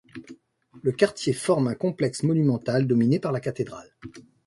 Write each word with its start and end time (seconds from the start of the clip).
Le 0.81 0.91
quartier 0.93 1.31
forme 1.31 1.67
un 1.67 1.75
complexe 1.75 2.23
monumental 2.23 2.87
dominé 2.87 3.19
par 3.19 3.31
la 3.31 3.39
cathédrale. 3.39 3.93